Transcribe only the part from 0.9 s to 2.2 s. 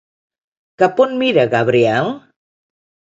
on mira Gabriel?